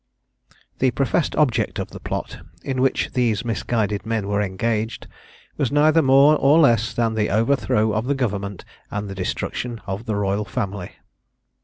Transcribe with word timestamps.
The 0.79 0.89
professed 0.89 1.35
object 1.35 1.77
of 1.77 1.91
the 1.91 1.99
plot, 1.99 2.39
in 2.63 2.81
which 2.81 3.11
these 3.13 3.45
misguided 3.45 4.03
men 4.03 4.27
were 4.27 4.41
engaged, 4.41 5.05
was 5.57 5.71
neither 5.71 6.01
more 6.01 6.35
or 6.37 6.57
less 6.57 6.91
than 6.91 7.13
the 7.13 7.29
overthrow 7.29 7.93
of 7.93 8.07
the 8.07 8.15
Government, 8.15 8.65
and 8.89 9.07
the 9.07 9.13
destruction 9.13 9.79
of 9.85 10.07
the 10.07 10.15
Royal 10.15 10.43
Family. 10.43 10.93